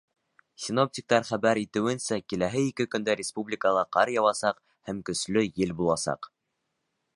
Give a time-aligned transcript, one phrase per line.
[0.67, 6.31] Синоптиктар хәбәр итеүенсә, киләһе ике көндә республикала ҡар яуасаҡ һәм көслө ел буласаҡ.